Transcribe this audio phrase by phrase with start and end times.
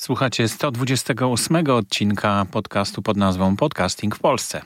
[0.00, 4.62] Słuchacie 128 odcinka podcastu pod nazwą Podcasting w Polsce.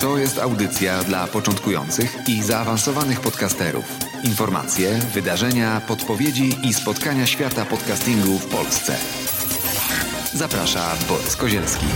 [0.00, 3.84] To jest audycja dla początkujących i zaawansowanych podcasterów.
[4.24, 8.96] Informacje, wydarzenia, podpowiedzi i spotkania świata podcastingu w Polsce.
[10.34, 11.86] Zaprasza Borys Kozielski.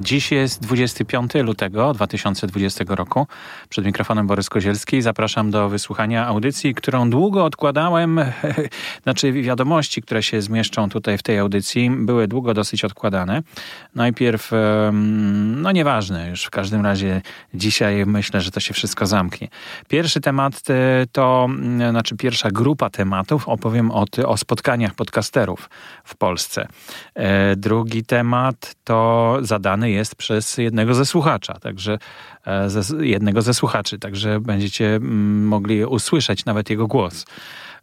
[0.00, 3.26] Dziś jest 25 lutego 2020 roku.
[3.68, 5.02] Przed mikrofonem Borys Kozielski.
[5.02, 8.20] Zapraszam do wysłuchania audycji, którą długo odkładałem.
[9.02, 13.42] znaczy wiadomości, które się zmieszczą tutaj w tej audycji, były długo dosyć odkładane.
[13.94, 14.50] Najpierw,
[15.56, 17.22] no nieważne, już w każdym razie
[17.54, 19.48] dzisiaj myślę, że to się wszystko zamknie.
[19.88, 21.48] Pierwszy temat e, to,
[21.90, 25.70] znaczy pierwsza grupa tematów, opowiem o, o spotkaniach podcasterów
[26.04, 26.68] w Polsce.
[27.14, 31.98] E, drugi temat to zadany jest przez jednego ze słuchacza, także
[32.46, 32.68] e,
[33.00, 37.24] jednego ze słuchaczy, także będziecie mm, mogli usłyszeć nawet jego głos.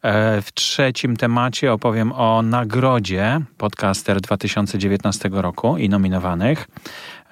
[0.03, 6.67] E, w trzecim temacie opowiem o nagrodzie Podcaster 2019 roku i nominowanych.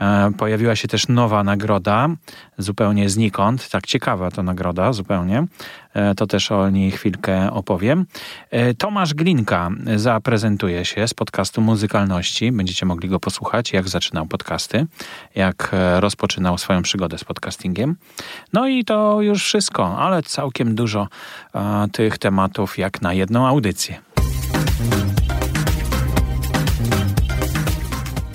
[0.02, 2.10] E, pojawiła się też nowa nagroda,
[2.58, 3.70] zupełnie znikąd.
[3.70, 5.46] Tak ciekawa to nagroda, zupełnie.
[5.94, 8.06] E, to też o niej chwilkę opowiem.
[8.78, 12.52] Tomasz Glinka zaprezentuje się z podcastu Muzykalności.
[12.52, 14.86] Będziecie mogli go posłuchać, jak zaczynał podcasty,
[15.36, 17.96] jak rozpoczynał swoją przygodę z podcastingiem.
[18.54, 21.08] No i to już wszystko, ale całkiem dużo
[21.92, 24.02] tych tematów jak na jedną audycję.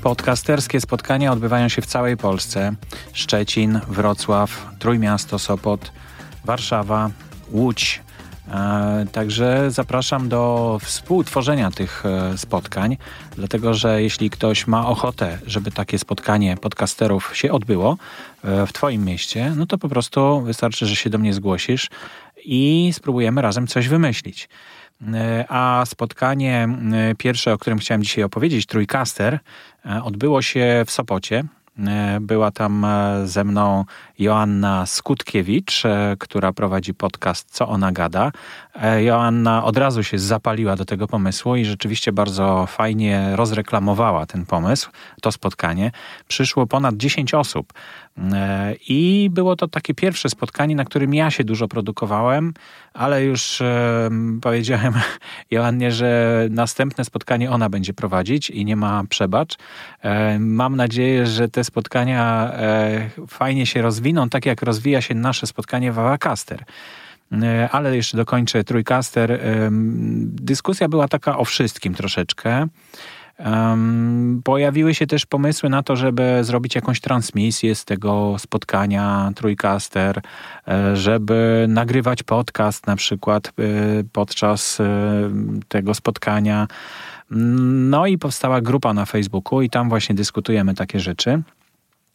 [0.03, 2.75] Podcasterskie spotkania odbywają się w całej Polsce.
[3.13, 5.93] Szczecin, Wrocław, Trójmiasto, Sopot,
[6.45, 7.11] Warszawa,
[7.51, 8.03] Łódź.
[8.49, 12.97] E, także zapraszam do współtworzenia tych e, spotkań,
[13.37, 17.97] dlatego że jeśli ktoś ma ochotę, żeby takie spotkanie podcasterów się odbyło
[18.45, 21.91] e, w Twoim mieście, no to po prostu wystarczy, że się do mnie zgłosisz
[22.47, 24.49] i spróbujemy razem coś wymyślić.
[25.15, 29.39] E, a spotkanie e, pierwsze, o którym chciałem dzisiaj opowiedzieć, Trójkaster,
[29.87, 31.45] e, odbyło się w Sopocie.
[32.21, 32.87] Była tam
[33.25, 33.85] ze mną
[34.19, 35.83] Joanna Skutkiewicz,
[36.19, 38.33] która prowadzi podcast Co ona gada.
[38.99, 44.91] Joanna od razu się zapaliła do tego pomysłu i rzeczywiście bardzo fajnie rozreklamowała ten pomysł,
[45.23, 45.91] to spotkanie.
[46.29, 47.73] Przyszło ponad 10 osób.
[48.33, 52.55] E, I było to takie pierwsze spotkanie, na którym ja się dużo produkowałem,
[52.97, 54.11] ale już e,
[54.43, 54.95] powiedziałem
[55.51, 59.57] Joannie, że następne spotkanie ona będzie prowadzić i nie ma przebacz.
[60.03, 62.53] E, mam nadzieję, że te spotkania
[63.29, 66.65] fajnie się rozwiną, tak jak rozwija się nasze spotkanie w Awacaster.
[67.71, 69.41] Ale jeszcze dokończę Trójkaster.
[70.21, 72.67] Dyskusja była taka o wszystkim troszeczkę.
[73.39, 80.21] Um, pojawiły się też pomysły na to, żeby zrobić jakąś transmisję z tego spotkania Trójcaster,
[80.69, 83.53] e, żeby nagrywać podcast na przykład e,
[84.13, 84.85] podczas e,
[85.69, 86.67] tego spotkania.
[87.31, 91.43] No i powstała grupa na Facebooku i tam właśnie dyskutujemy takie rzeczy.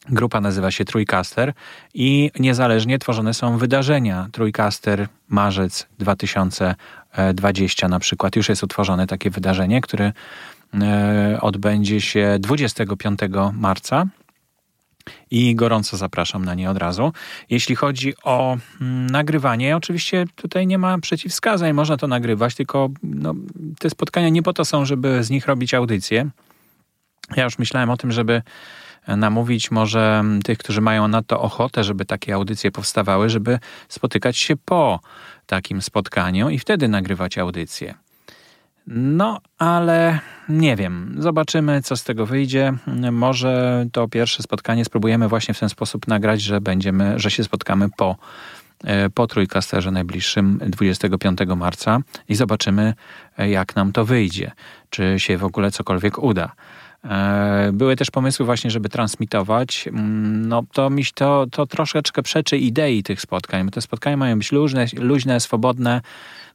[0.08, 1.52] Grupa nazywa się Trójcaster
[1.94, 4.28] i niezależnie tworzone są wydarzenia.
[4.32, 8.36] Trójcaster marzec 2020 na przykład.
[8.36, 10.12] Już jest utworzone takie wydarzenie, które
[11.40, 13.18] odbędzie się 25
[13.52, 14.06] marca.
[15.30, 17.12] I gorąco zapraszam na nie od razu.
[17.50, 23.34] Jeśli chodzi o mm, nagrywanie, oczywiście tutaj nie ma przeciwwskazań, można to nagrywać, tylko no,
[23.78, 26.30] te spotkania nie po to są, żeby z nich robić audycje.
[27.36, 28.42] Ja już myślałem o tym, żeby
[29.08, 33.58] namówić może tych, którzy mają na to ochotę, żeby takie audycje powstawały, żeby
[33.88, 35.00] spotykać się po
[35.46, 37.94] takim spotkaniu i wtedy nagrywać audycje.
[38.86, 41.16] No, ale nie wiem.
[41.18, 42.72] Zobaczymy, co z tego wyjdzie.
[43.12, 47.88] Może to pierwsze spotkanie spróbujemy właśnie w ten sposób nagrać, że będziemy, że się spotkamy
[47.96, 48.16] po,
[48.84, 51.98] e, po trójkasterze najbliższym 25 marca
[52.28, 52.94] i zobaczymy,
[53.38, 54.52] e, jak nam to wyjdzie.
[54.90, 56.52] Czy się w ogóle cokolwiek uda.
[57.04, 59.88] E, były też pomysły właśnie, żeby transmitować.
[59.88, 64.52] Mm, no to mi to, to troszeczkę przeczy idei tych spotkań, te spotkania mają być
[64.52, 66.00] luźne, luźne swobodne,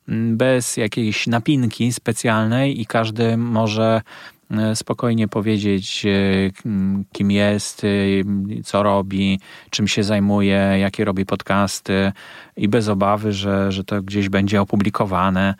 [0.07, 4.01] bez jakiejś napinki specjalnej i każdy może
[4.51, 6.09] e, spokojnie powiedzieć, e,
[7.11, 7.87] kim jest, e,
[8.63, 9.39] co robi,
[9.69, 12.11] czym się zajmuje, jakie robi podcasty
[12.57, 15.55] i bez obawy, że, że to gdzieś będzie opublikowane,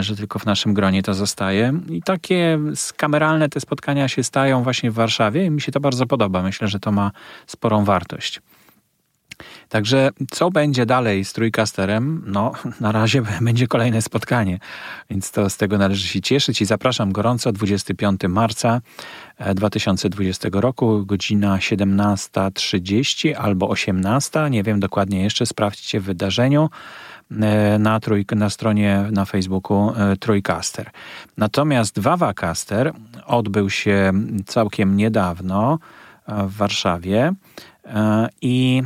[0.00, 1.72] że tylko w naszym gronie to zostaje.
[1.88, 2.58] I takie
[2.96, 6.42] kameralne te spotkania się stają właśnie w Warszawie i mi się to bardzo podoba.
[6.42, 7.10] Myślę, że to ma
[7.46, 8.40] sporą wartość.
[9.72, 12.22] Także co będzie dalej z Trójkasterem?
[12.26, 14.58] No, na razie będzie kolejne spotkanie,
[15.10, 18.80] więc to z tego należy się cieszyć i zapraszam gorąco 25 marca
[19.54, 26.70] 2020 e, roku, godzina 17.30 albo 18, nie wiem dokładnie jeszcze, sprawdźcie w wydarzeniu.
[27.78, 30.90] na, trój, na stronie na Facebooku Trójkaster.
[31.36, 32.92] Natomiast Wawacaster
[33.26, 34.12] odbył się
[34.46, 35.78] całkiem niedawno
[36.28, 37.32] w Warszawie
[38.42, 38.82] i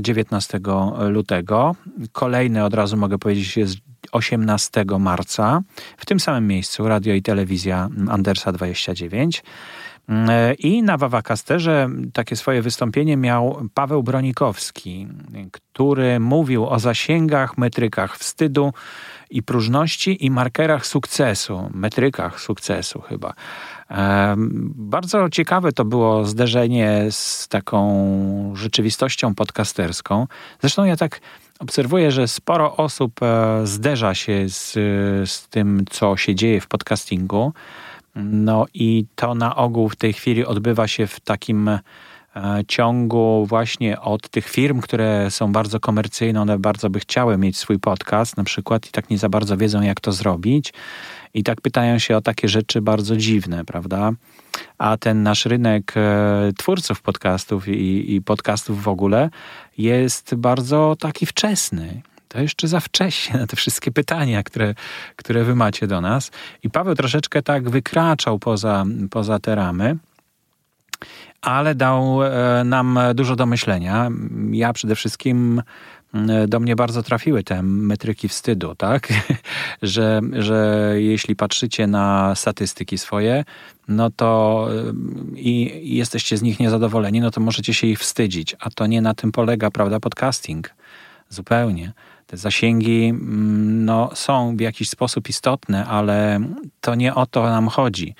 [0.00, 1.74] 19 mm, lutego.
[2.12, 3.76] Kolejny od razu mogę powiedzieć jest
[4.12, 5.62] 18 marca
[5.96, 9.42] w tym samym miejscu Radio i Telewizja Andersa 29.
[10.58, 15.08] I na Wawakasterze takie swoje wystąpienie miał Paweł Bronikowski,
[15.52, 18.72] który mówił o zasięgach, metrykach wstydu
[19.30, 23.34] i próżności i markerach sukcesu, metrykach sukcesu chyba.
[24.74, 30.26] Bardzo ciekawe to było zderzenie z taką rzeczywistością podcasterską.
[30.60, 31.20] Zresztą ja tak
[31.58, 34.72] obserwuję, że sporo osób e, zderza się z,
[35.30, 37.52] z tym, co się dzieje w podcastingu.
[38.24, 41.80] No i to na ogół w tej chwili odbywa się w takim e,
[42.68, 47.78] ciągu właśnie od tych firm, które są bardzo komercyjne, one bardzo by chciały mieć swój
[47.78, 50.72] podcast na przykład i tak nie za bardzo wiedzą, jak to zrobić.
[51.34, 54.10] I tak pytają się o takie rzeczy bardzo dziwne, prawda?
[54.78, 59.30] A ten nasz rynek e, twórców podcastów i, i podcastów w ogóle
[59.78, 64.74] jest bardzo taki wczesny to jeszcze za wcześnie na te wszystkie pytania, które,
[65.16, 66.30] które wy macie do nas.
[66.62, 69.96] I Paweł troszeczkę tak wykraczał poza, poza te ramy
[71.40, 74.10] ale dał e, nam dużo do myślenia.
[74.50, 75.62] Ja przede wszystkim
[76.48, 79.08] do mnie bardzo trafiły te metryki wstydu, tak?
[79.82, 83.44] że, że jeśli patrzycie na statystyki swoje,
[83.88, 84.92] no to e,
[85.36, 88.56] i jesteście z nich niezadowoleni, no to możecie się ich wstydzić.
[88.60, 90.70] A to nie na tym polega, prawda, podcasting.
[91.28, 91.92] Zupełnie.
[92.28, 96.40] Te zasięgi mm, no, są w jakiś sposób istotne, ale
[96.80, 98.14] to nie o to nam chodzi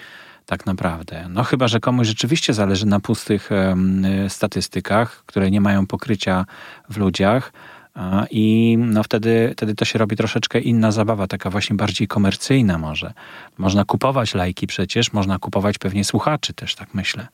[0.46, 1.26] tak naprawdę.
[1.30, 3.50] No chyba, że komuś rzeczywiście zależy na pustych
[4.28, 6.46] statystykach, które nie mają pokrycia
[6.90, 7.52] w ludziach.
[8.30, 13.12] I no wtedy, wtedy to się robi troszeczkę inna zabawa, taka właśnie bardziej komercyjna może.
[13.58, 17.26] Można kupować lajki przecież, można kupować pewnie słuchaczy też, tak myślę.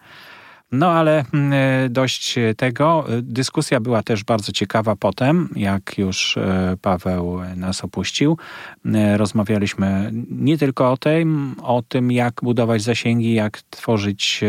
[0.72, 3.06] No ale mm, e, dość tego.
[3.22, 8.38] Dyskusja była też bardzo ciekawa potem, jak już e, Paweł nas opuścił.
[8.94, 14.40] E, rozmawialiśmy nie tylko o tym, o tym, jak budować zasięgi, jak tworzyć,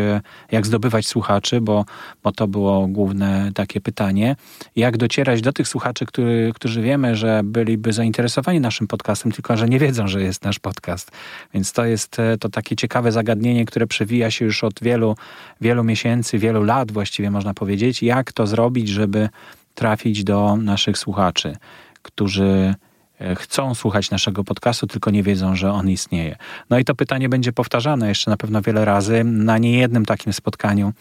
[0.52, 1.84] jak zdobywać słuchaczy, bo,
[2.22, 4.36] bo to było główne takie pytanie.
[4.76, 9.68] Jak docierać do tych słuchaczy, który, którzy wiemy, że byliby zainteresowani naszym podcastem, tylko że
[9.68, 11.10] nie wiedzą, że jest nasz podcast.
[11.54, 15.16] Więc to jest to takie ciekawe zagadnienie, które przewija się już od wielu,
[15.60, 19.28] wielu miesięcy miesięcy, wielu lat właściwie można powiedzieć, jak to zrobić, żeby
[19.74, 21.56] trafić do naszych słuchaczy,
[22.02, 22.74] którzy
[23.20, 26.36] e, chcą słuchać naszego podcastu, tylko nie wiedzą, że on istnieje.
[26.70, 30.92] No i to pytanie będzie powtarzane jeszcze na pewno wiele razy na niejednym takim spotkaniu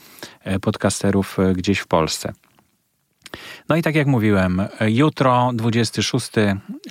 [0.44, 2.34] e, podcasterów e, gdzieś w Polsce.
[3.70, 6.32] No i tak jak mówiłem, jutro 26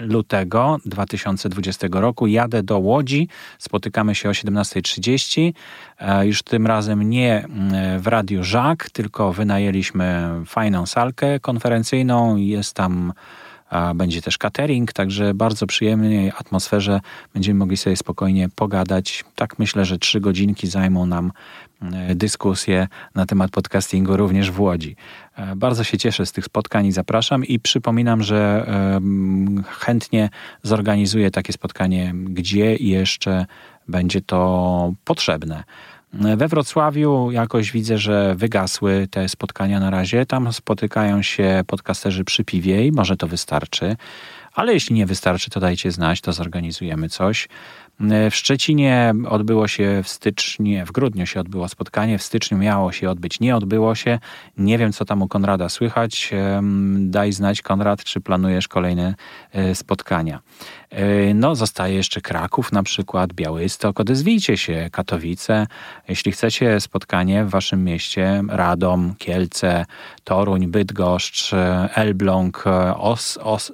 [0.01, 3.29] lutego 2020 roku jadę do Łodzi.
[3.59, 5.53] Spotykamy się o 17.30.
[5.99, 7.47] E, już tym razem nie
[7.99, 12.37] w Radiu Żak, tylko wynajęliśmy fajną salkę konferencyjną.
[12.37, 13.13] Jest tam
[13.95, 17.01] będzie też catering, także bardzo przyjemnej atmosferze
[17.35, 19.25] będziemy mogli sobie spokojnie pogadać.
[19.35, 21.64] Tak myślę, że trzy godzinki zajmą nam E,
[22.15, 24.97] dyskusje na temat podcastingu również w Łodzi.
[25.37, 28.67] E, bardzo się cieszę z tych spotkań i zapraszam i przypominam, że
[29.69, 30.31] chętnie
[30.63, 33.47] zorganizuję takie spotkanie, gdzie jeszcze
[33.89, 35.65] będzie to potrzebne.
[36.25, 40.27] E, we Wrocławiu jakoś widzę, że wygasły te spotkania na razie.
[40.27, 43.97] Tam spotykają się podcasterzy przy piwie i może to wystarczy.
[44.55, 47.49] Ale jeśli nie wystarczy, to dajcie znać, to zorganizujemy coś.
[48.01, 53.11] W Szczecinie odbyło się w styczniu, w grudniu się odbyło spotkanie, w styczniu miało się
[53.11, 54.19] odbyć, nie odbyło się.
[54.59, 56.31] Nie wiem, co tam u Konrada słychać.
[56.99, 59.15] Daj znać, Konrad, czy planujesz kolejne
[59.53, 60.41] e, spotkania.
[60.95, 64.01] E, no, zostaje jeszcze Kraków na przykład, Białystok.
[64.01, 65.67] Odezwijcie się, Katowice.
[66.09, 69.87] Jeśli chcecie spotkanie w waszym mieście, Radom, Kielce,
[70.25, 71.55] Toruń, Bydgoszcz,
[71.95, 72.65] Elbląg,
[72.97, 73.73] Os, Os,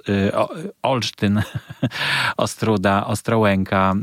[0.81, 1.41] Olsztyn,
[2.37, 3.93] Ostruda, Ostrołęka,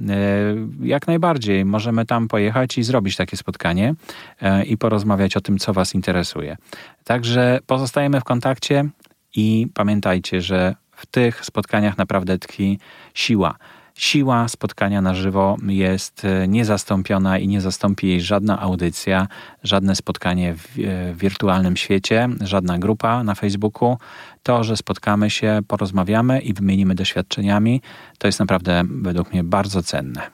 [0.81, 3.95] jak najbardziej możemy tam pojechać i zrobić takie spotkanie
[4.43, 6.57] e, i porozmawiać o tym, co Was interesuje.
[7.05, 8.89] Także pozostajemy w kontakcie
[9.35, 12.79] i pamiętajcie, że w tych spotkaniach naprawdę tkwi
[13.15, 13.55] siła.
[13.95, 19.29] Siła spotkania na żywo jest e, niezastąpiona i nie zastąpi jej żadna audycja,
[19.63, 23.97] żadne spotkanie w e, wirtualnym świecie, żadna grupa na Facebooku.
[24.43, 27.83] To, że spotkamy się, porozmawiamy i wymienimy doświadczeniami,
[28.19, 30.31] to jest naprawdę według mnie bardzo cenne.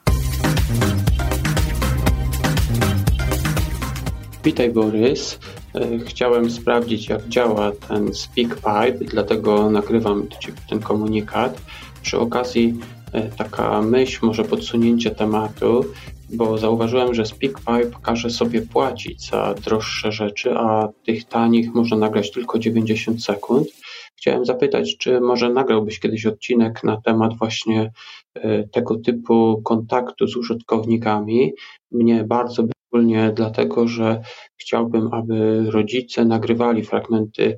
[4.44, 5.38] Witaj Borys.
[5.74, 10.26] E, chciałem sprawdzić, jak działa ten SpeakPipe, dlatego nagrywam
[10.68, 11.62] ten komunikat.
[12.02, 12.74] Przy okazji
[13.12, 15.84] e, taka myśl, może podsunięcie tematu,
[16.30, 22.30] bo zauważyłem, że SpeakPipe każe sobie płacić za droższe rzeczy, a tych tanich można nagrać
[22.30, 23.68] tylko 90 sekund.
[24.16, 27.92] Chciałem zapytać, czy może nagrałbyś kiedyś odcinek na temat właśnie
[28.34, 31.52] e, tego typu kontaktu z użytkownikami.
[31.92, 34.22] Mnie bardzo by szczególnie dlatego, że
[34.56, 37.56] chciałbym, aby rodzice nagrywali fragmenty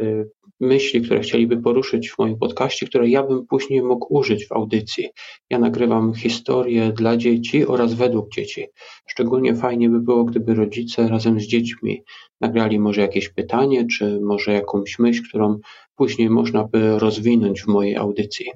[0.00, 4.52] y, myśli, które chcieliby poruszyć w moim podcaście, które ja bym później mógł użyć w
[4.52, 5.08] audycji.
[5.50, 8.66] Ja nagrywam historie dla dzieci oraz według dzieci.
[9.06, 12.02] Szczególnie fajnie by było, gdyby rodzice razem z dziećmi
[12.40, 15.58] nagrali może jakieś pytanie, czy może jakąś myśl, którą
[15.96, 18.46] później można by rozwinąć w mojej audycji.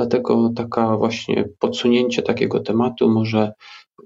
[0.00, 3.52] Dlatego taka właśnie podsunięcie takiego tematu może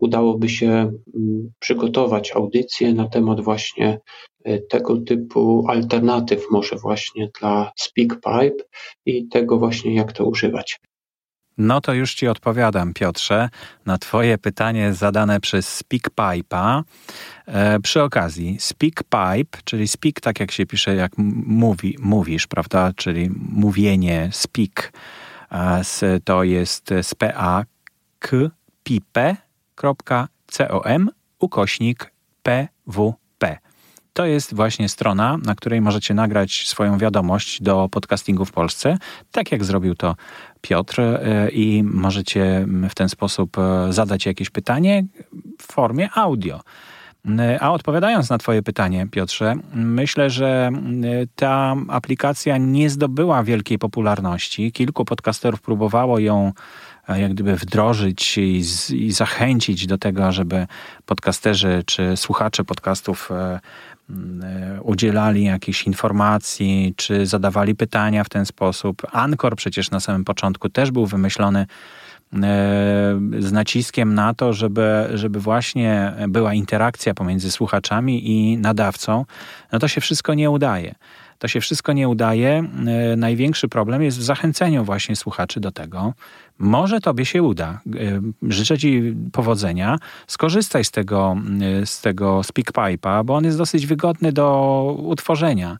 [0.01, 4.01] udałoby się mm, przygotować audycję na temat właśnie
[4.45, 8.65] e, tego typu alternatyw, może właśnie dla SpeakPipe
[9.07, 10.81] i tego właśnie, jak to używać.
[11.59, 13.49] No to już Ci odpowiadam, Piotrze,
[13.87, 16.83] na Twoje pytanie zadane przez SpeakPipe'a.
[17.47, 21.13] E, przy okazji, SpeakPipe, czyli speak, tak jak się pisze, jak
[21.47, 24.93] mówi, mówisz, prawda, czyli mówienie, speak,
[26.25, 27.65] to jest z P-A,
[28.19, 28.37] K,
[28.83, 29.37] pipe,
[29.83, 33.59] www.com ukośnik PWP.
[34.13, 38.99] To jest właśnie strona, na której możecie nagrać swoją wiadomość do podcastingu w Polsce,
[39.31, 40.17] tak jak zrobił to
[40.61, 45.05] Piotr, e, i możecie w ten sposób e, zadać jakieś pytanie
[45.59, 46.61] w formie audio.
[47.29, 50.71] E, a odpowiadając na Twoje pytanie, Piotrze, myślę, że
[51.37, 54.73] ta aplikacja nie zdobyła wielkiej popularności.
[54.73, 56.53] Kilku podcasterów próbowało ją
[57.09, 60.67] jak gdyby wdrożyć i, z, i zachęcić do tego, żeby
[61.07, 63.61] podcasterzy czy słuchacze podcastów e,
[64.43, 69.03] e, udzielali jakichś informacji, czy zadawali pytania w ten sposób.
[69.13, 71.67] Anchor przecież na samym początku też był wymyślony e,
[73.39, 79.25] z naciskiem na to, żeby, żeby właśnie była interakcja pomiędzy słuchaczami i nadawcą,
[79.73, 80.95] no to się wszystko nie udaje.
[81.39, 82.65] To się wszystko nie udaje.
[83.17, 86.15] Największy problem jest w zachęceniu właśnie słuchaczy do tego,
[86.59, 87.81] może tobie się uda.
[87.87, 89.99] E, życzę ci powodzenia.
[90.27, 91.37] Skorzystaj z tego,
[91.83, 95.79] e, z tego SpeakPipe'a, bo on jest dosyć wygodny do utworzenia.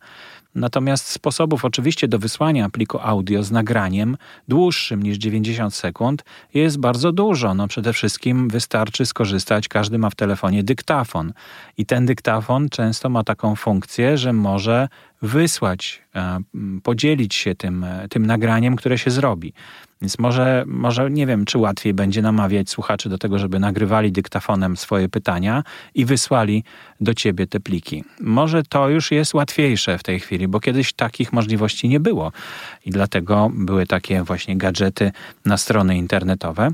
[0.55, 4.17] Natomiast sposobów oczywiście do wysłania pliku audio z nagraniem
[4.49, 7.55] dłuższym niż 90 sekund jest bardzo dużo.
[7.55, 11.33] No przede wszystkim wystarczy skorzystać, każdy ma w telefonie dyktafon
[11.79, 14.89] i ten dyktafon często ma taką funkcję, że może
[15.23, 16.41] wysłać, e,
[16.83, 19.53] podzielić się tym, tym nagraniem, które się zrobi.
[20.05, 24.77] Więc może, może nie wiem, czy łatwiej będzie namawiać słuchaczy do tego, żeby nagrywali dyktafonem
[24.77, 26.65] swoje pytania i wysłali
[27.01, 28.05] do ciebie te pliki.
[28.21, 32.33] Może to już jest łatwiejsze w tej chwili, bo kiedyś takich możliwości nie było
[32.87, 35.13] i dlatego były takie właśnie gadżety
[35.45, 36.71] na strony internetowe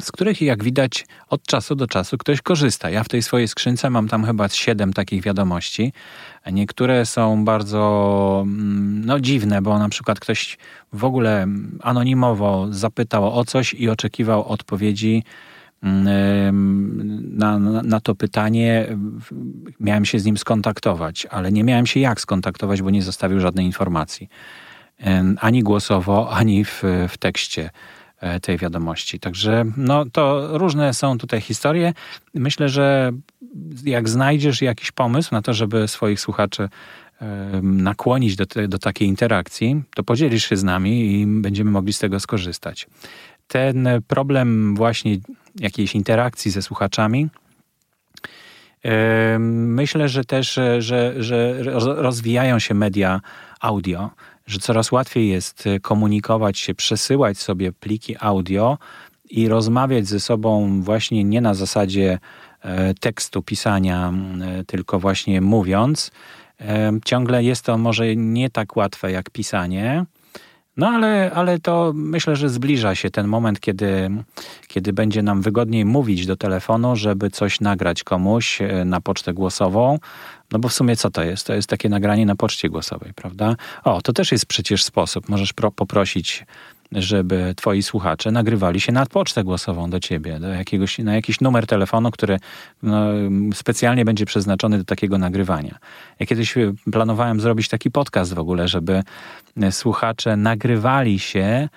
[0.00, 2.90] z których jak widać od czasu do czasu ktoś korzysta.
[2.90, 5.92] Ja w tej swojej skrzynce mam tam chyba siedem takich wiadomości.
[6.52, 10.58] Niektóre są bardzo mm, no, dziwne, bo na przykład ktoś
[10.92, 11.46] w ogóle
[11.80, 15.22] anonimowo zapytał o coś i oczekiwał odpowiedzi
[15.82, 18.96] mm, na, na, to pytanie.
[19.80, 23.66] Miałem się z nim skontaktować, ale nie miałem się jak skontaktować, bo nie zostawił żadnej
[23.66, 24.28] informacji.
[25.40, 27.70] Ani głosowo, ani w, w tekście.
[28.22, 29.20] E, tej wiadomości.
[29.20, 31.92] Także no, to różne są tutaj historie.
[32.34, 33.12] Myślę, że
[33.84, 36.68] jak znajdziesz jakiś pomysł na to, żeby swoich słuchaczy
[37.62, 41.98] nakłonić do, te, do takiej interakcji, to podzielisz się z nami i będziemy mogli z
[41.98, 42.86] tego skorzystać.
[43.48, 45.18] Ten problem właśnie
[45.60, 47.28] jakiejś interakcji ze słuchaczami,
[49.38, 53.20] myślę, że też, że, że rozwijają się media
[53.60, 54.10] audio
[54.52, 58.78] że coraz łatwiej jest y, komunikować się, przesyłać sobie pliki audio
[59.30, 62.18] i rozmawiać ze sobą właśnie nie na zasadzie
[62.60, 66.10] e, tekstu pisania, e, tylko właśnie mówiąc.
[66.60, 70.04] E, ciągle jest to może nie tak łatwe jak pisanie,
[70.76, 74.10] no ale, ale to myślę, że zbliża się ten moment, kiedy,
[74.68, 79.98] kiedy będzie nam wygodniej mówić do telefonu, żeby coś nagrać komuś na pocztę głosową,
[80.52, 81.46] no bo w sumie co to jest?
[81.46, 83.56] To jest takie nagranie na poczcie głosowej, prawda?
[83.84, 85.28] O, to też jest przecież sposób.
[85.28, 86.46] Możesz pro, poprosić,
[86.92, 91.66] żeby twoi słuchacze nagrywali się na pocztę głosową do ciebie, do jakiegoś, na jakiś numer
[91.66, 92.38] telefonu, który
[92.82, 93.06] no,
[93.54, 95.78] specjalnie będzie przeznaczony do takiego nagrywania.
[96.20, 96.54] Ja kiedyś
[96.92, 99.02] planowałem zrobić taki podcast w ogóle, żeby
[99.70, 101.68] słuchacze nagrywali się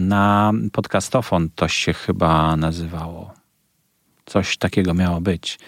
[0.00, 3.32] na podcastofon, to się chyba nazywało.
[4.26, 5.58] Coś takiego miało być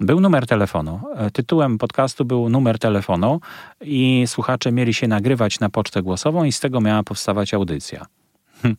[0.00, 1.00] był numer telefonu.
[1.16, 3.40] E, tytułem podcastu był numer telefonu
[3.80, 8.06] i słuchacze mieli się nagrywać na pocztę głosową i z tego miała powstawać audycja.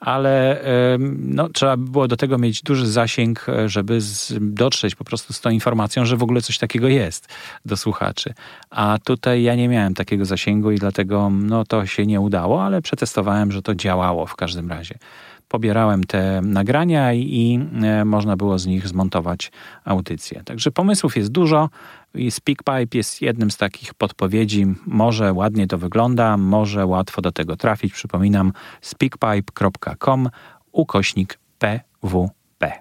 [0.00, 0.64] Ale
[1.08, 5.40] no, trzeba było do tego mieć duży zasięg, e, żeby z, dotrzeć po prostu z
[5.40, 7.28] tą informacją, że w ogóle coś takiego jest
[7.64, 8.34] do słuchaczy.
[8.70, 12.82] A tutaj ja nie miałem takiego zasięgu i dlatego no, to się nie udało, ale
[12.82, 14.98] przetestowałem, że to działało w każdym razie
[15.48, 19.52] pobierałem te nagrania i, i e, można było z nich zmontować
[19.84, 20.42] audycję.
[20.44, 21.68] Także pomysłów jest dużo
[22.14, 24.66] i SpeakPipe jest jednym z takich podpowiedzi.
[24.86, 27.92] Może ładnie to wygląda, może łatwo do tego trafić.
[27.92, 30.28] Przypominam speakpipe.com
[30.72, 32.72] ukośnik PWP.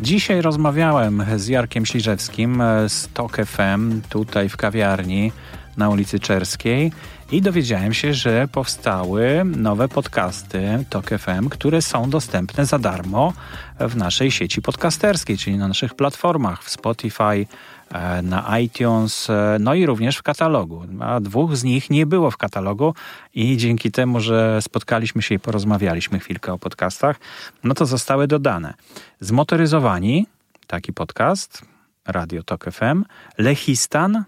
[0.00, 5.32] Dzisiaj rozmawiałem z Jarkiem Śliżewskim z TOK FM tutaj w kawiarni
[5.76, 6.92] na ulicy Czerskiej
[7.32, 13.32] i dowiedziałem się, że powstały nowe podcasty TOK FM, które są dostępne za darmo
[13.80, 17.46] w naszej sieci podcasterskiej, czyli na naszych platformach w Spotify,
[17.92, 20.86] e, na iTunes, e, no i również w katalogu.
[21.00, 22.94] A dwóch z nich nie było w katalogu
[23.34, 27.16] i dzięki temu, że spotkaliśmy się i porozmawialiśmy chwilkę o podcastach,
[27.64, 28.74] no to zostały dodane.
[29.20, 30.26] Zmotoryzowani,
[30.66, 31.62] taki podcast,
[32.06, 33.04] Radio Tok FM,
[33.38, 34.24] Lechistan,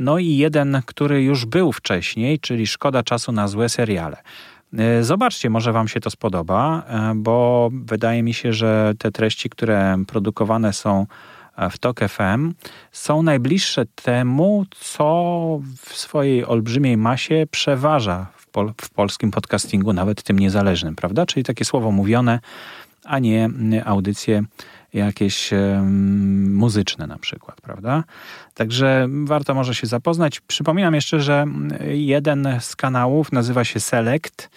[0.00, 4.16] no i jeden, który już był wcześniej, czyli Szkoda czasu na złe seriale.
[4.78, 9.50] E, zobaczcie, może Wam się to spodoba, e, bo wydaje mi się, że te treści,
[9.50, 11.06] które produkowane są
[11.56, 12.52] e, w TOK FM,
[12.92, 20.22] są najbliższe temu, co w swojej olbrzymiej masie przeważa w, pol w polskim podcastingu, nawet
[20.22, 21.26] tym niezależnym, prawda?
[21.26, 22.40] Czyli takie słowo mówione,
[23.04, 23.50] a nie
[23.84, 24.42] audycje
[24.94, 25.50] jakieś
[26.50, 28.04] muzyczne na przykład, prawda?
[28.54, 30.40] Także warto może się zapoznać.
[30.40, 31.46] Przypominam jeszcze, że
[31.90, 34.50] jeden z kanałów nazywa się Select.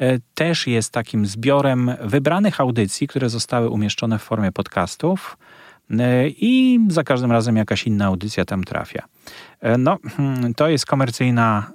[0.00, 5.38] E, też jest takim zbiorem wybranych audycji, które zostały umieszczone w formie podcastów
[5.90, 9.02] e, i za każdym razem jakaś inna audycja tam trafia.
[9.60, 11.70] E, no, hmm, to jest komercyjna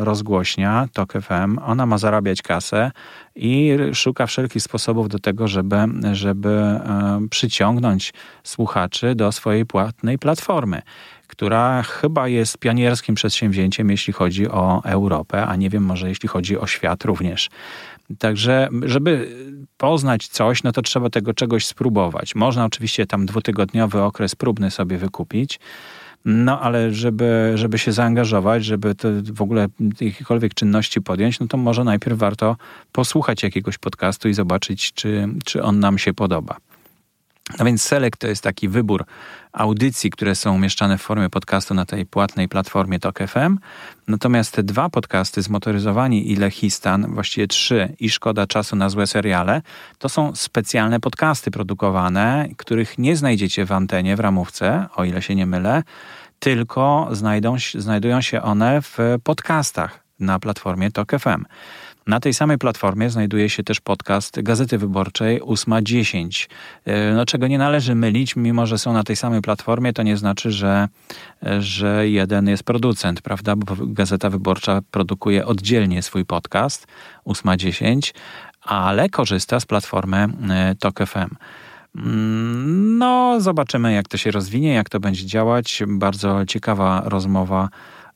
[0.00, 2.90] rozgłośnia TOK FM, ona ma zarabiać kasę
[3.36, 5.76] i szuka wszelkich sposobów do tego, żeby,
[6.12, 8.12] żeby e, przyciągnąć
[8.44, 10.82] słuchaczy do swojej płatnej platformy,
[11.26, 16.58] która chyba jest pionierskim przedsięwzięciem, jeśli chodzi o Europę, a nie wiem, może jeśli chodzi
[16.58, 17.50] o świat również.
[18.18, 19.36] Także, żeby
[19.76, 22.34] poznać coś, no to trzeba tego czegoś spróbować.
[22.34, 25.60] Można oczywiście tam dwutygodniowy okres próbny sobie wykupić,
[26.24, 28.94] no ale żeby, żeby się zaangażować, żeby
[29.32, 29.66] w ogóle
[30.00, 32.56] jakiekolwiek czynności podjąć, no to może najpierw warto
[32.92, 36.56] posłuchać jakiegoś podcastu i zobaczyć, czy, czy on nam się podoba.
[37.58, 39.04] No więc Select to jest taki wybór
[39.52, 43.58] audycji, które są umieszczane w formie podcastu na tej płatnej platformie Tok FM.
[44.08, 49.62] Natomiast te dwa podcasty, Zmotoryzowani i Lechistan, właściwie trzy i Szkoda Czasu na Złe Seriale,
[49.98, 55.34] to są specjalne podcasty produkowane, których nie znajdziecie w antenie, w ramówce, o ile się
[55.34, 55.82] nie mylę,
[56.38, 61.44] tylko znajdą, znajdują się one w podcastach na platformie Tok FM.
[62.10, 66.48] Na tej samej platformie znajduje się też podcast Gazety Wyborczej 8.10.
[66.84, 70.16] E, no, czego nie należy mylić, mimo że są na tej samej platformie, to nie
[70.16, 70.88] znaczy, że,
[71.58, 73.56] że jeden jest producent, prawda?
[73.56, 76.86] Bo Gazeta Wyborcza produkuje oddzielnie swój podcast
[77.26, 78.14] 8.10,
[78.62, 81.36] ale korzysta z platformy e, TOK FM.
[81.96, 85.82] Mm, no, zobaczymy, jak to się rozwinie, jak to będzie działać.
[85.86, 87.68] Bardzo ciekawa rozmowa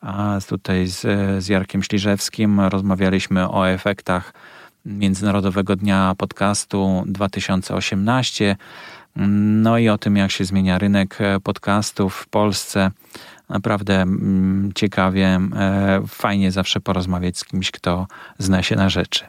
[0.04, 1.00] a tutaj z,
[1.44, 4.32] z Jarkiem Śliżewskim rozmawialiśmy o efektach
[4.84, 8.56] Międzynarodowego Dnia Podcastu 2018.
[9.16, 12.90] No i o tym, jak się zmienia rynek podcastów w Polsce.
[13.48, 18.06] Naprawdę mm, ciekawie, e, fajnie zawsze porozmawiać z kimś, kto
[18.38, 19.24] zna się na rzeczy.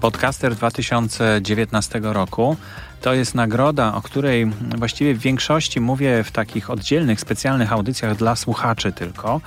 [0.00, 2.56] Podcaster 2019 roku
[3.02, 4.46] to jest nagroda, o której
[4.78, 9.40] właściwie w większości mówię w takich oddzielnych, specjalnych audycjach dla słuchaczy tylko.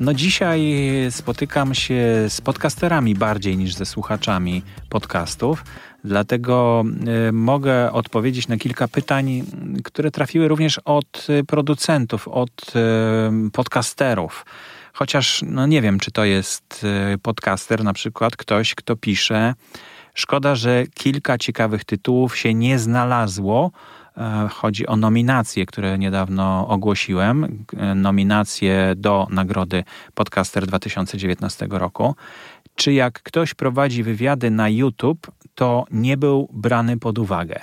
[0.00, 0.74] No dzisiaj
[1.10, 5.64] spotykam się z podcasterami bardziej niż ze słuchaczami podcastów,
[6.04, 6.84] dlatego
[7.28, 9.42] y, mogę odpowiedzieć na kilka pytań,
[9.84, 12.72] które trafiły również od producentów, od
[13.46, 14.46] y, podcasterów.
[14.92, 16.84] Chociaż no nie wiem, czy to jest
[17.14, 19.54] y, podcaster, na przykład ktoś, kto pisze
[20.14, 23.70] Szkoda, że kilka ciekawych tytułów się nie znalazło.
[24.16, 27.64] E, chodzi o nominacje, które niedawno ogłosiłem.
[27.76, 32.14] E, nominacje do nagrody Podcaster 2019 roku.
[32.74, 37.60] Czy jak ktoś prowadzi wywiady na YouTube, to nie był brany pod uwagę?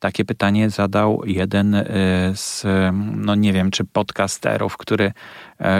[0.00, 1.86] takie pytanie zadał jeden e,
[2.34, 2.66] z,
[3.16, 5.12] no nie wiem, czy podcasterów, który,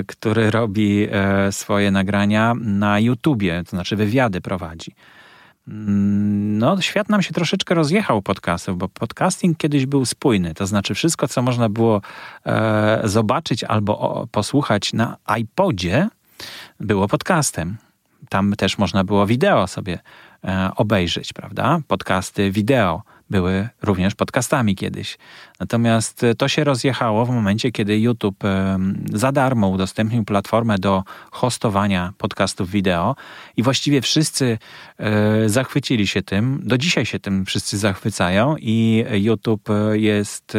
[0.06, 1.08] który robi
[1.50, 4.94] swoje nagrania na YouTubie, to znaczy wywiady prowadzi.
[5.70, 10.54] Mm, no, świat nam się troszeczkę rozjechał podcastów, bo podcasting kiedyś był spójny.
[10.54, 12.00] To znaczy, wszystko, co można było
[12.46, 16.08] e, zobaczyć albo o, posłuchać na iPodzie,
[16.80, 17.76] było podcastem.
[18.28, 19.98] Tam też można było wideo sobie
[20.44, 21.80] e, obejrzeć, prawda?
[21.88, 25.18] Podcasty wideo były również podcastami kiedyś.
[25.60, 28.78] Natomiast e, to się rozjechało w momencie, kiedy YouTube e,
[29.12, 33.16] za darmo udostępnił platformę do hostowania podcastów wideo
[33.56, 34.58] i właściwie wszyscy
[34.98, 36.60] e, zachwycili się tym.
[36.62, 40.52] Do dzisiaj się tym wszyscy zachwycają i YouTube jest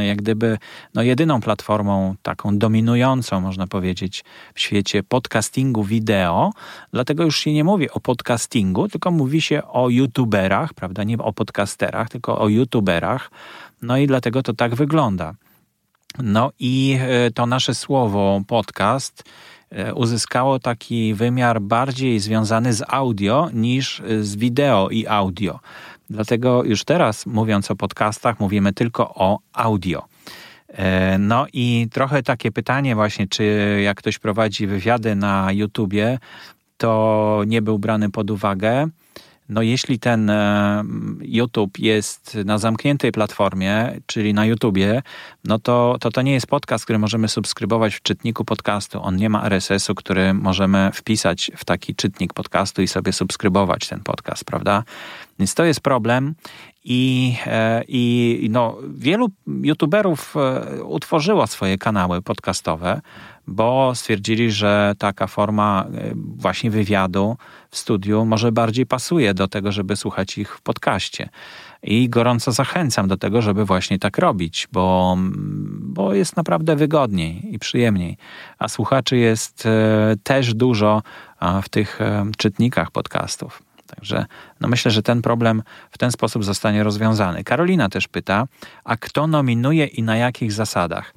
[0.00, 0.58] jak gdyby
[0.94, 6.52] no, jedyną platformą taką dominującą, można powiedzieć, w świecie podcastingu wideo.
[6.92, 11.04] Dlatego już się nie mówi o podcastingu, tylko mówi się o youtuberach, prawda?
[11.04, 13.30] Nie o podcasterach, tylko o youtuberach
[13.82, 15.34] no i dlatego to tak wygląda.
[16.18, 19.24] No i e, to nasze słowo podcast
[19.70, 25.60] e, uzyskało taki wymiar bardziej związany z audio niż e, z wideo i audio.
[26.10, 30.04] Dlatego już teraz, mówiąc o podcastach, mówimy tylko o audio.
[31.18, 33.44] No i trochę takie pytanie właśnie, czy
[33.84, 36.18] jak ktoś prowadzi wywiady na YouTubie,
[36.76, 38.88] to nie był brany pod uwagę.
[39.52, 40.84] No jeśli ten e,
[41.20, 45.02] YouTube jest na zamkniętej platformie, czyli na YouTubie,
[45.44, 49.02] no to, to to nie jest podcast, który możemy subskrybować w czytniku podcastu.
[49.02, 54.00] On nie ma RSS-u, który możemy wpisać w taki czytnik podcastu i sobie subskrybować ten
[54.00, 54.84] podcast, prawda?
[55.42, 56.34] Więc to jest problem
[56.84, 63.00] i, e, i no, wielu YouTuberów e, utworzyło swoje kanały podcastowe,
[63.46, 67.36] bo stwierdzili, że taka forma e, właśnie wywiadu
[67.70, 71.28] w studiu może bardziej pasuje do tego, żeby słuchać ich w podcaście.
[71.82, 75.16] I gorąco zachęcam do tego, żeby właśnie tak robić, bo,
[75.78, 78.16] bo jest naprawdę wygodniej i przyjemniej.
[78.58, 79.68] A słuchaczy jest
[80.22, 81.02] też dużo
[81.62, 81.98] w tych
[82.36, 83.71] czytnikach podcastów.
[83.96, 84.26] Także
[84.60, 87.44] no myślę, że ten problem w ten sposób zostanie rozwiązany.
[87.44, 88.46] Karolina też pyta,
[88.84, 91.14] a kto nominuje i na jakich zasadach?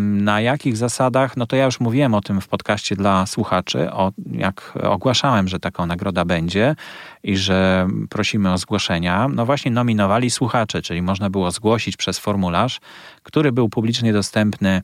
[0.00, 1.36] Na jakich zasadach?
[1.36, 5.60] No to ja już mówiłem o tym w podcaście dla słuchaczy, o, jak ogłaszałem, że
[5.60, 6.76] taką nagroda będzie
[7.22, 9.28] i że prosimy o zgłoszenia.
[9.28, 12.80] No właśnie nominowali słuchacze, czyli można było zgłosić przez formularz,
[13.22, 14.82] który był publicznie dostępny,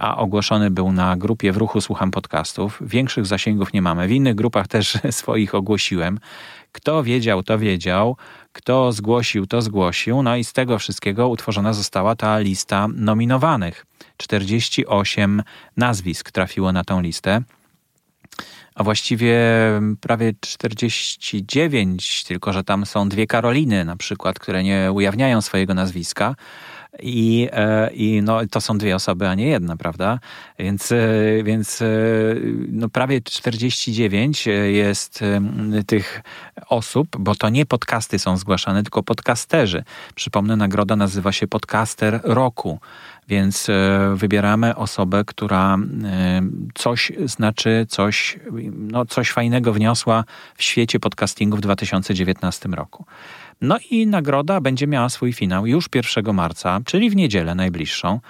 [0.00, 2.78] a ogłoszony był na grupie w ruchu Słucham Podcastów.
[2.80, 4.08] Większych zasięgów nie mamy.
[4.08, 6.18] W innych grupach też swoich ogłosiłem.
[6.72, 8.16] Kto wiedział, to wiedział.
[8.52, 10.22] Kto zgłosił, to zgłosił.
[10.22, 13.86] No i z tego wszystkiego utworzona została ta lista nominowanych.
[14.16, 15.42] 48
[15.76, 17.42] nazwisk trafiło na tą listę
[18.74, 19.36] a właściwie
[20.00, 26.34] prawie 49, tylko że tam są dwie Karoliny na przykład, które nie ujawniają swojego nazwiska.
[26.98, 30.18] I, e, I no, to są dwie osoby, a nie jedna, prawda?
[30.58, 30.98] Więc, e,
[31.44, 31.86] więc e,
[32.68, 35.20] no, prawie 49 jest
[35.86, 36.22] tych
[36.68, 39.84] osób, bo to nie podcasty są zgłaszane, tylko podcasterzy.
[40.14, 42.80] Przypomnę, nagroda nazywa się Podcaster Roku.
[43.28, 43.66] Więc
[44.14, 45.78] wybieramy osobę, która
[46.74, 48.38] coś znaczy, coś,
[48.72, 50.24] no, coś fajnego wniosła
[50.56, 53.04] w świecie podcastingu w 2019 roku.
[53.60, 58.20] No i nagroda będzie miała swój finał już 1 marca, czyli w niedzielę najbliższą.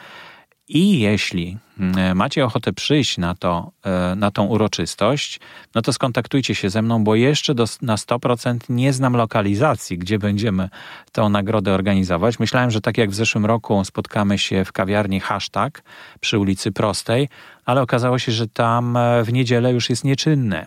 [0.73, 5.40] I jeśli mm, macie ochotę przyjść na, to, e, na tą uroczystość,
[5.75, 10.19] no to skontaktujcie się ze mną, bo jeszcze do, na 100% nie znam lokalizacji, gdzie
[10.19, 10.69] będziemy
[11.12, 12.38] tą nagrodę organizować.
[12.38, 15.83] Myślałem, że tak jak w zeszłym roku spotkamy się w kawiarni Hashtag
[16.21, 17.29] przy ulicy Prostej,
[17.64, 20.66] ale okazało się, że tam e, w niedzielę już jest nieczynne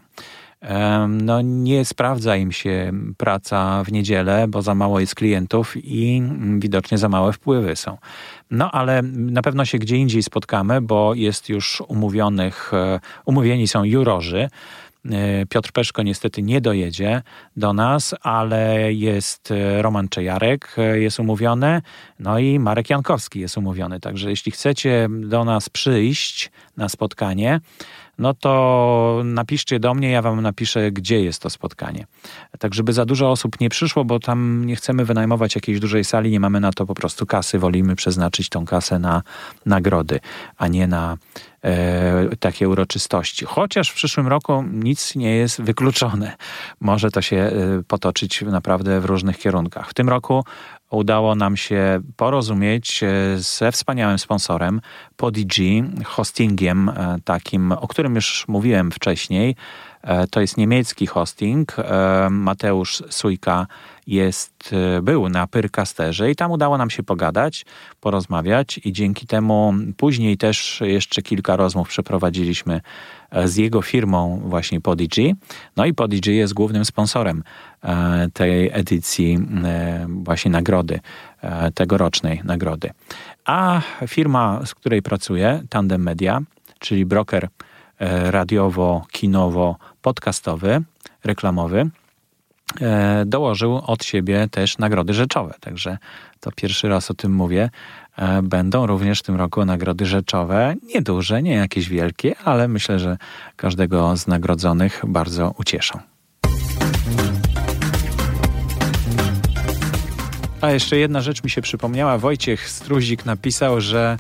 [1.10, 6.24] no nie sprawdza im się praca w niedzielę, bo za mało jest klientów i
[6.60, 7.98] widocznie za małe wpływy są.
[8.52, 13.84] No ale na pewno się gdzie indziej spotkamy, bo jest już umówionych, e, umówieni są
[13.84, 14.50] jurorzy.
[15.12, 17.22] E, Piotr Peszko niestety nie dojedzie
[17.58, 21.82] do nas, ale jest e, Roman Czejarek jest umówiony,
[22.20, 24.00] no i Marek Jankowski jest umówiony.
[24.00, 27.60] Także jeśli chcecie do nas przyjść na spotkanie,
[28.18, 32.06] no to napiszcie do mnie, ja wam napiszę, gdzie jest to spotkanie.
[32.60, 36.32] Tak, żeby za dużo osób nie przyszło, bo tam nie chcemy wynajmować jakiejś dużej sali,
[36.32, 39.22] nie mamy na to po prostu kasy, wolimy przeznaczyć tą kasę na
[39.66, 40.20] nagrody,
[40.58, 41.18] a nie na
[41.64, 43.46] e, takie uroczystości.
[43.46, 46.36] Chociaż w przyszłym roku nic nie jest wykluczone.
[46.80, 47.52] Może to się e,
[47.88, 49.90] potoczyć naprawdę w różnych kierunkach.
[49.90, 50.44] W tym roku
[50.90, 54.82] udało nam się porozumieć e, ze wspaniałym sponsorem
[55.16, 59.56] Podigy, hostingiem e, takim, o którym już mówiłem wcześniej,
[60.32, 61.76] To jest niemiecki hosting.
[62.30, 63.68] Mateusz Sujka
[64.08, 67.66] jest, był na Pyrcasterze i tam udało nam się pogadać,
[68.00, 72.82] porozmawiać i dzięki temu później też jeszcze kilka rozmów przeprowadziliśmy
[73.46, 75.36] z jego firmą właśnie Podigy.
[75.76, 77.44] No i Podigy jest głównym sponsorem
[78.34, 79.40] tej edycji
[80.08, 81.00] właśnie nagrody,
[81.74, 82.90] tegorocznej nagrody.
[83.46, 86.42] A firma, z której pracuję, Tandem Media,
[86.80, 87.48] czyli broker
[88.00, 88.32] e,
[90.04, 90.82] radiowo-kinowo-podcastowy,
[91.24, 91.90] reklamowy,
[92.82, 95.54] e, dołożył od siebie też nagrody rzeczowe.
[95.60, 95.98] Także
[96.40, 97.70] to pierwszy raz o tym mówię.
[98.18, 100.76] E, będą również w tym roku nagrody rzeczowe.
[100.96, 103.18] Nieduże, nie jakieś wielkie, ale myślę, że
[103.56, 106.00] każdego z nagrodzonych bardzo ucieszą.
[110.62, 112.18] A jeszcze jedna rzecz mi się przypomniała.
[112.18, 114.18] Wojciech Struzik napisał, że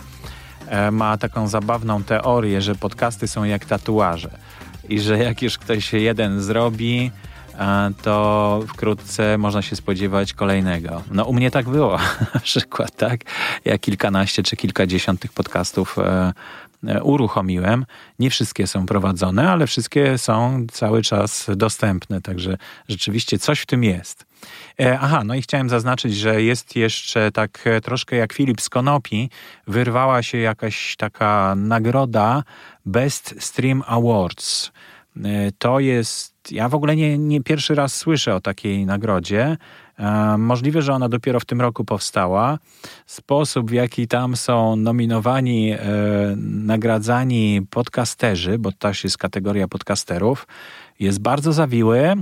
[0.67, 4.29] e, ma taką zabawną teorię, że podcasty są jak tatuaże
[4.89, 7.11] i że jak już ktoś jeden zrobi,
[7.59, 11.03] e, to wkrótce można się spodziewać kolejnego.
[11.11, 11.97] No u mnie tak było
[12.33, 13.21] na przykład, tak?
[13.65, 16.33] Ja kilkanaście czy kilkadziesiąt tych podcastów e,
[17.03, 17.85] uruchomiłem.
[18.19, 22.57] Nie wszystkie są prowadzone, ale wszystkie są cały czas dostępne, także
[22.89, 24.25] rzeczywiście coś w tym jest.
[24.79, 28.69] E, aha, no i chciałem zaznaczyć, że jest jeszcze tak e, troszkę jak Filip z
[28.69, 29.29] Konopi,
[29.67, 32.43] wyrwała się jakaś taka nagroda
[32.85, 34.71] Best Stream Awards.
[35.17, 39.57] E, to jest, ja w ogóle nie, nie pierwszy raz słyszę o takiej nagrodzie.
[40.37, 42.59] Możliwe, że ona dopiero w tym roku powstała.
[43.05, 45.73] Sposób, w jaki tam są nominowani,
[46.37, 50.47] nagradzani podcasterzy, bo też jest kategoria podcasterów,
[50.99, 52.15] jest bardzo zawiły.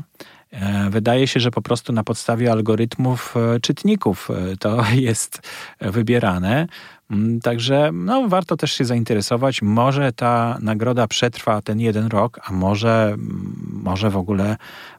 [0.52, 5.42] E, wydaje się, że po prostu na podstawie algorytmów e, czytników e, to jest
[5.82, 6.68] wybierane.
[7.12, 9.62] Mm, także no, warto też się zainteresować.
[9.62, 14.58] Może ta nagroda przetrwa ten jeden rok, a może, mm, może w ogóle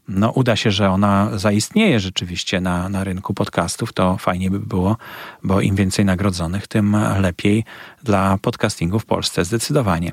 [0.09, 3.93] no, uda się, że ona zaistnieje rzeczywiście na, na rynku podcastów.
[3.93, 4.97] To fajnie by było,
[5.43, 7.65] bo im więcej nagrodzonych, tym lepiej
[8.03, 9.45] dla podcastingu w Polsce.
[9.45, 10.13] Zdecydowanie.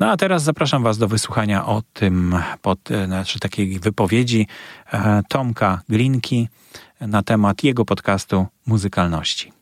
[0.00, 4.46] No a teraz zapraszam Was do wysłuchania o tym, pod, e, znaczy takiej wypowiedzi
[4.92, 6.48] e, Tomka Glinki
[7.00, 9.52] na temat jego podcastu muzykalności.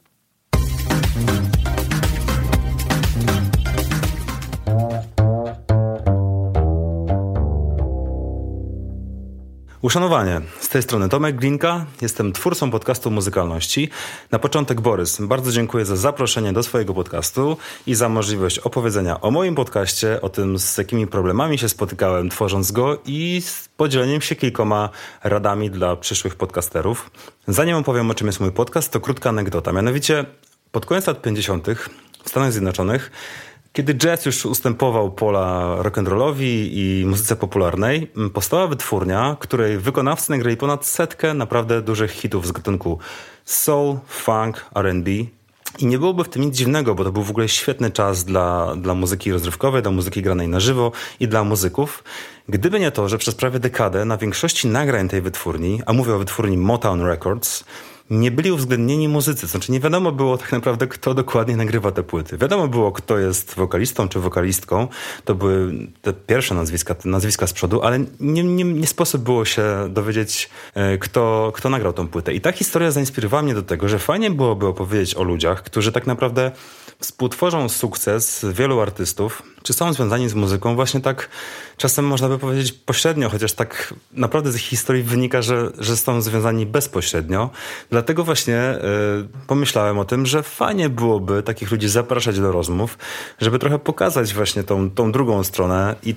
[9.83, 10.41] Uszanowanie.
[10.61, 13.89] Z tej strony Tomek Glinka, jestem twórcą podcastu Muzykalności.
[14.31, 19.31] Na początek Borys, bardzo dziękuję za zaproszenie do swojego podcastu i za możliwość opowiedzenia o
[19.31, 24.37] moim podcaście, o tym z jakimi problemami się spotykałem tworząc go i z podzieleniem się
[24.37, 24.89] kilkoma
[25.25, 27.11] radami dla przyszłych podcasterów.
[27.49, 29.73] Zanim opowiem o czym jest mój podcast, to krótka anegdota.
[29.73, 30.25] Mianowicie
[30.73, 31.67] pod koniec lat 50.
[32.25, 33.11] w Stanach Zjednoczonych
[33.73, 40.87] kiedy jazz już ustępował pola rock'n'rollowi i muzyce popularnej, powstała wytwórnia, której wykonawcy nagrali ponad
[40.87, 42.99] setkę naprawdę dużych hitów z gatunku
[43.45, 45.11] soul, funk, R&B.
[45.79, 48.77] I nie byłoby w tym nic dziwnego, bo to był w ogóle świetny czas dla,
[48.77, 52.05] dla muzyki rozrywkowej, dla muzyki granej na żywo i dla muzyków.
[52.49, 56.19] Gdyby nie to, że przez prawie dekadę na większości nagrań tej wytwórni, a mówię o
[56.19, 57.65] wytwórni Motown Records,
[58.13, 59.47] nie byli uwzględnieni muzycy.
[59.47, 62.39] Znaczy nie wiadomo było tak naprawdę, kto dokładnie nagrywa te płyty.
[62.39, 64.89] Wiadomo było, kto jest wokalistą czy wokalistką.
[65.25, 65.73] To były
[66.03, 70.51] te pierwsze nazwiska, te nazwiska z przodu, ale nie, nie, nie sposób było się dowiedzieć,
[70.75, 72.35] e, kto, kto nagrał tą płytę.
[72.35, 76.07] I ta historia zainspirowała mnie do tego, że fajnie byłoby opowiedzieć o ludziach, którzy tak
[76.07, 76.53] naprawdę
[77.03, 81.29] współtworzą sukces wielu artystów, czy są związani z muzyką właśnie tak
[81.77, 86.21] czasem można by powiedzieć pośrednio, chociaż tak naprawdę z ich historii wynika, że, że są
[86.21, 87.51] związani bezpośrednio.
[87.91, 88.75] Dlatego właśnie
[89.35, 92.99] y, pomyślałem o tym, że fajnie byłoby takich ludzi zapraszać do rozmów,
[93.41, 96.15] żeby trochę pokazać właśnie tą, tą drugą stronę i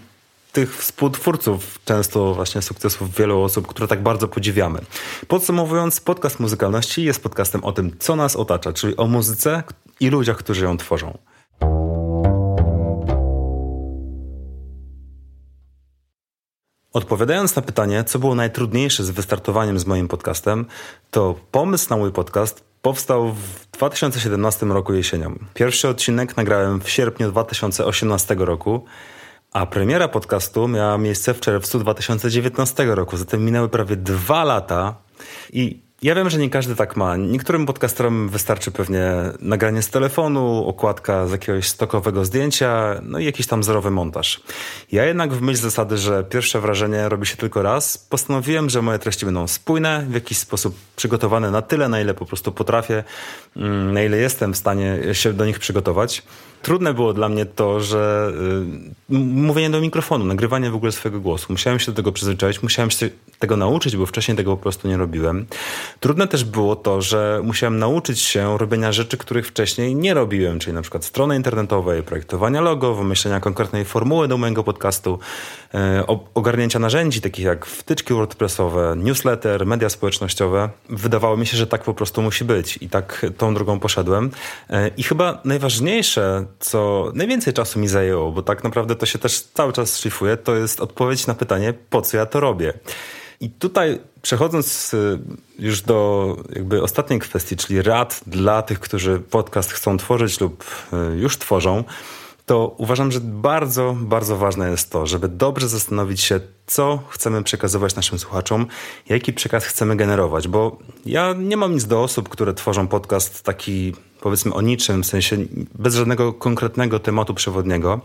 [0.56, 4.80] tych współtwórców często właśnie sukcesów wielu osób, które tak bardzo podziwiamy.
[5.28, 9.64] Podsumowując, podcast muzykalności jest podcastem o tym, co nas otacza, czyli o muzyce
[10.00, 11.18] i ludziach, którzy ją tworzą.
[16.94, 20.66] Odpowiadając na pytanie, co było najtrudniejsze z wystartowaniem z moim podcastem,
[21.12, 25.40] to pomysł na mój podcast powstał w 2017 roku jesienią.
[25.54, 28.86] Pierwszy odcinek nagrałem w sierpniu 2018 roku,
[29.56, 33.18] a premiera podcastu miała miejsce w czerwcu 2019 roku.
[33.18, 34.96] Zatem minęły prawie dwa lata
[35.54, 37.18] i ja wiem, że nie każdy tak ma.
[37.18, 43.48] Niektórym podcasterom wystarczy pewnie nagranie z telefonu, okładka z jakiegoś stokowego zdjęcia, no i jakiś
[43.48, 44.42] tam zerowy montaż.
[44.92, 49.00] Ja jednak w myśl zasady, że pierwsze wrażenie robi się tylko raz, postanowiłem, że moje
[49.00, 53.04] treści będą spójne, w jakiś sposób przygotowane na tyle, na ile po prostu potrafię,
[53.56, 56.24] mm, na ile jestem w stanie się do nich przygotować.
[56.62, 58.32] Trudne było dla mnie to, że
[59.10, 61.46] y, mówienie do mikrofonu, nagrywanie w ogóle swojego głosu.
[61.50, 64.98] Musiałem się do tego przyzwyczaić, musiałem się tego nauczyć, bo wcześniej tego po prostu nie
[64.98, 65.46] robiłem.
[66.00, 70.74] Trudne też było to, że musiałem nauczyć się robienia rzeczy, których wcześniej nie robiłem, czyli
[70.74, 75.20] na przykład strony internetowej, projektowania logo, wymyślenia konkretnej formuły do mojego podcastu,
[75.74, 80.70] e, ogarnięcia narzędzi takich jak wtyczki WordPressowe, newsletter, media społecznościowe.
[80.90, 84.32] Wydawało mi się, że tak po prostu musi być i tak tą drogą poszedłem.
[84.70, 89.42] E, I chyba najważniejsze, co najwięcej czasu mi zajęło, bo tak naprawdę to się też
[89.42, 92.74] cały czas szlifuje, to jest odpowiedź na pytanie, po co ja to robię.
[93.42, 95.20] I tutaj przechodząc y,
[95.60, 100.64] już do jakby ostatniej kwestii, czyli rad dla tych, którzy podcast chcą tworzyć lub
[101.14, 101.84] y, już tworzą,
[102.46, 107.96] to uważam, że bardzo, bardzo ważne jest to, żeby dobrze zastanowić się, co chcemy przekazywać
[107.96, 108.68] naszym słuchaczom,
[109.10, 113.94] jaki przekaz chcemy generować, bo ja nie mam nic do osób, które tworzą podcast taki
[114.22, 115.38] powiedzmy o niczym, w sensie
[115.76, 118.02] bez żadnego konkretnego tematu przewodniego.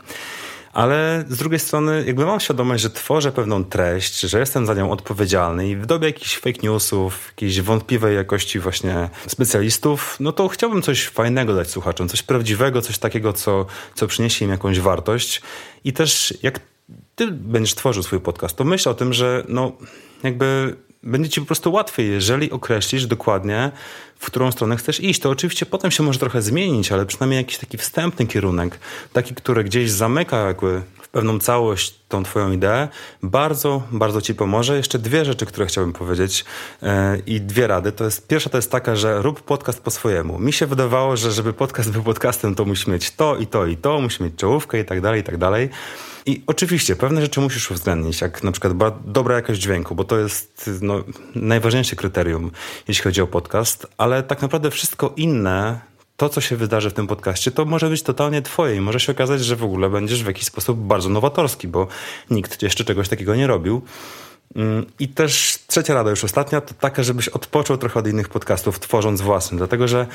[0.72, 4.90] Ale z drugiej strony, jakby mam świadomość, że tworzę pewną treść, że jestem za nią
[4.90, 10.82] odpowiedzialny i w dobie jakichś fake newsów, jakiejś wątpliwej jakości właśnie specjalistów, no to chciałbym
[10.82, 15.42] coś fajnego dać słuchaczom, coś prawdziwego, coś takiego, co, co przyniesie im jakąś wartość.
[15.84, 16.60] I też jak
[17.14, 19.72] ty będziesz tworzył swój podcast, to myśl o tym, że no
[20.22, 23.70] jakby będzie ci po prostu łatwiej, jeżeli określisz dokładnie,
[24.18, 25.20] w którą stronę chcesz iść.
[25.20, 28.78] To oczywiście potem się może trochę zmienić, ale przynajmniej jakiś taki wstępny kierunek,
[29.12, 32.88] taki, który gdzieś zamyka jakby pewną całość tą twoją ideę,
[33.22, 34.76] bardzo, bardzo ci pomoże.
[34.76, 36.44] Jeszcze dwie rzeczy, które chciałbym powiedzieć
[36.82, 36.88] yy,
[37.26, 37.92] i dwie rady.
[37.92, 40.38] To jest, pierwsza to jest taka, że rób podcast po swojemu.
[40.38, 43.76] Mi się wydawało, że żeby podcast był podcastem, to musi mieć to i to i
[43.76, 45.68] to, musi mieć czołówkę i tak dalej, i tak dalej.
[46.26, 48.72] I oczywiście pewne rzeczy musisz uwzględnić, jak na przykład
[49.04, 52.50] dobra jakość dźwięku, bo to jest no, najważniejsze kryterium,
[52.88, 55.80] jeśli chodzi o podcast, ale tak naprawdę wszystko inne,
[56.20, 59.12] to co się wydarzy w tym podcaście, to może być totalnie twoje i może się
[59.12, 61.86] okazać, że w ogóle będziesz w jakiś sposób bardzo nowatorski, bo
[62.30, 63.82] nikt jeszcze czegoś takiego nie robił.
[64.98, 69.20] I też trzecia rada, już ostatnia, to taka, żebyś odpoczął trochę od innych podcastów, tworząc
[69.20, 70.06] własny, dlatego że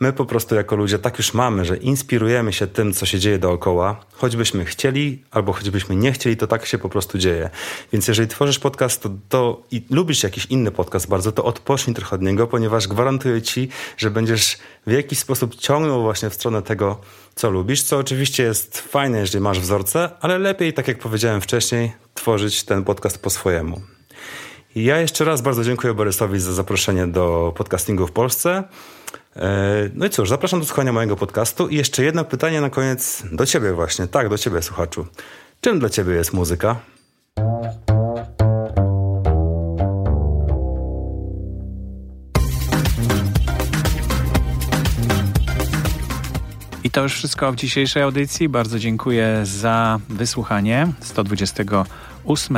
[0.00, 3.38] my po prostu jako ludzie tak już mamy, że inspirujemy się tym, co się dzieje
[3.38, 7.50] dookoła, choćbyśmy chcieli albo choćbyśmy nie chcieli, to tak się po prostu dzieje.
[7.92, 12.16] Więc jeżeli tworzysz podcast to, to i lubisz jakiś inny podcast bardzo, to odpocznij trochę
[12.16, 17.00] od niego, ponieważ gwarantuję ci, że będziesz w jakiś sposób ciągnął właśnie w stronę tego,
[17.34, 21.92] co lubisz, co oczywiście jest fajne, jeżeli masz wzorce, ale lepiej, tak jak powiedziałem wcześniej,
[22.14, 23.80] tworzyć ten podcast po swojemu.
[24.74, 28.64] Ja jeszcze raz bardzo dziękuję Borysowi za zaproszenie do podcastingu w Polsce.
[29.36, 31.68] E, no i cóż, zapraszam do słuchania mojego podcastu.
[31.68, 34.06] I jeszcze jedno pytanie na koniec do ciebie właśnie.
[34.06, 35.06] Tak, do ciebie, słuchaczu.
[35.60, 36.76] Czym dla ciebie jest muzyka?
[46.92, 48.48] To już wszystko w dzisiejszej audycji.
[48.48, 52.56] Bardzo dziękuję za wysłuchanie 128,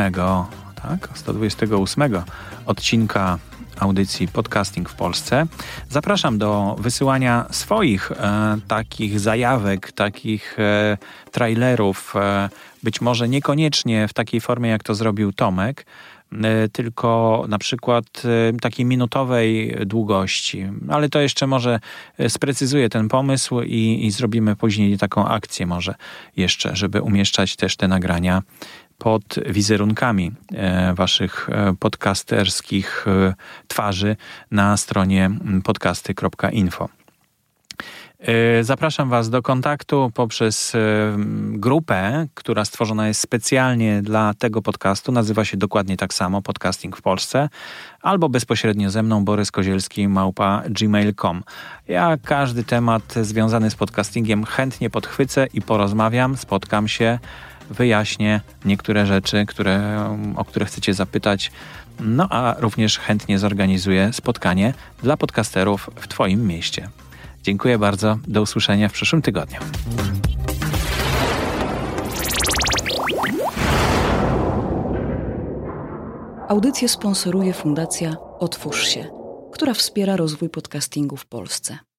[0.83, 2.23] tak, 128
[2.67, 3.39] odcinka
[3.81, 5.47] audycji Podcasting w Polsce.
[5.89, 10.99] Zapraszam do wysyłania swoich e, takich zajawek, takich e,
[11.33, 12.49] trailerów, e,
[12.83, 15.87] być może niekoniecznie w takiej formie, jak to zrobił Tomek,
[16.73, 20.67] tylko na przykład e, takiej minutowej długości.
[20.89, 21.81] Ale to jeszcze może
[22.19, 25.95] e, sprecyzuję ten pomysł i, i zrobimy później taką akcję może
[26.37, 28.43] jeszcze, żeby umieszczać też te nagrania
[28.99, 33.35] pod wizerunkami e, waszych e, podcasterskich e,
[33.69, 34.17] twarzy
[34.51, 35.31] na stronie
[35.65, 36.89] podcasty.info.
[38.63, 40.73] Zapraszam Was do kontaktu poprzez
[41.51, 45.13] grupę, która stworzona jest specjalnie dla tego podcastu.
[45.13, 47.49] Nazywa się dokładnie tak samo Podcasting w Polsce,
[48.03, 51.43] albo bezpośrednio ze mną Borys Kozielski, małpa gmail.com.
[51.89, 57.19] Ja każdy temat związany z podcastingiem chętnie podchwycę i porozmawiam, spotkam się
[57.71, 61.53] wyjaśnię niektóre rzeczy, które, o które chcecie zapytać.
[62.01, 66.89] No a również chętnie zorganizuję spotkanie dla podcasterów w Twoim mieście.
[67.45, 68.19] Dziękuję bardzo.
[68.29, 69.61] Do usłyszenia w przyszłym tygodniu.
[76.49, 79.07] Audycję sponsoruje Fundacja Otwórz się,
[79.53, 81.79] która wspiera rozwój podcastingu w Polsce.